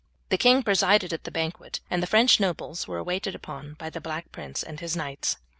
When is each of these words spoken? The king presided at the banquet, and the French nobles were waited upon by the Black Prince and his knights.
The 0.29 0.37
king 0.39 0.63
presided 0.63 1.13
at 1.13 1.25
the 1.25 1.29
banquet, 1.29 1.79
and 1.87 2.01
the 2.01 2.07
French 2.07 2.39
nobles 2.39 2.87
were 2.87 3.03
waited 3.03 3.35
upon 3.35 3.75
by 3.75 3.91
the 3.91 4.01
Black 4.01 4.31
Prince 4.31 4.63
and 4.63 4.79
his 4.79 4.95
knights. 4.97 5.37